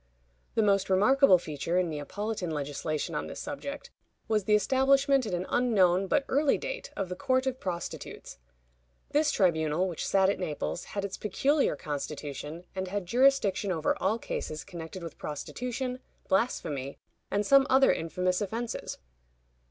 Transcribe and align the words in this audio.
The 0.55 0.63
most 0.63 0.89
remarkable 0.89 1.37
feature 1.37 1.77
in 1.77 1.87
Neapolitan 1.87 2.49
legislation 2.49 3.13
on 3.13 3.27
this 3.27 3.39
subject 3.39 3.91
was 4.27 4.45
the 4.45 4.55
establishment 4.55 5.27
at 5.27 5.33
an 5.35 5.45
unknown, 5.47 6.07
but 6.07 6.25
early 6.27 6.57
date, 6.57 6.89
of 6.97 7.07
the 7.07 7.15
Court 7.15 7.45
of 7.45 7.59
Prostitutes. 7.59 8.39
This 9.11 9.29
tribunal, 9.31 9.87
which 9.87 10.03
sat 10.07 10.27
at 10.27 10.39
Naples, 10.39 10.85
had 10.85 11.05
its 11.05 11.17
peculiar 11.17 11.75
constitution, 11.75 12.65
and 12.73 12.87
had 12.87 13.05
jurisdiction 13.05 13.71
over 13.71 13.95
all 14.01 14.17
cases 14.17 14.63
connected 14.63 15.03
with 15.03 15.19
prostitution, 15.19 15.99
blasphemy, 16.27 16.97
and 17.29 17.45
some 17.45 17.67
other 17.69 17.93
infamous 17.93 18.41
offenses. 18.41 18.97